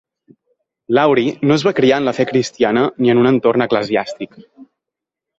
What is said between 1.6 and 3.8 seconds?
va criar en la fe cristiana ni en un entorn